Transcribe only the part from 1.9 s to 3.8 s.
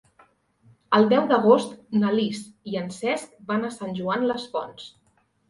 na Lis i en Cesc van a